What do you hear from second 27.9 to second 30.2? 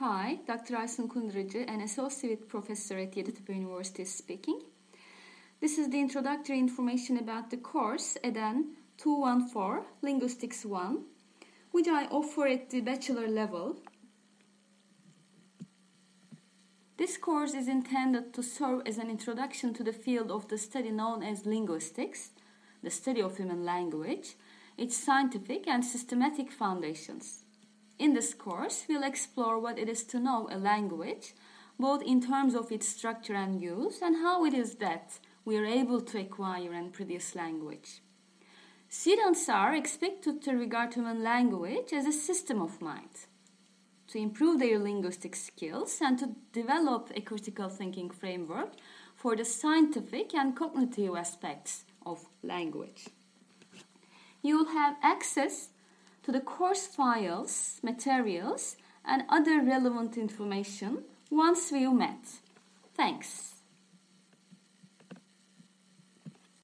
In this course, we'll explore what it is to